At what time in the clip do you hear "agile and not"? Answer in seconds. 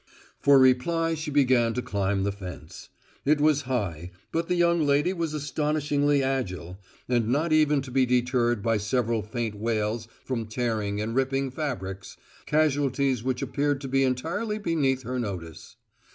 6.23-7.53